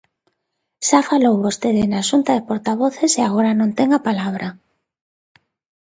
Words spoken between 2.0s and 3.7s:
Xunta de Portavoces e agora non